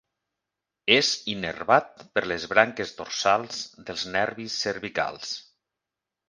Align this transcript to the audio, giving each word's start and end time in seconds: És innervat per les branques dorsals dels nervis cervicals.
És 0.93 1.09
innervat 1.33 2.01
per 2.15 2.23
les 2.31 2.47
branques 2.53 2.95
dorsals 3.03 3.61
dels 3.91 4.07
nervis 4.17 4.57
cervicals. 4.65 5.37